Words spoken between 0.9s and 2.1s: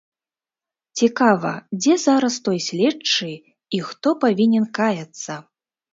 Цікава, дзе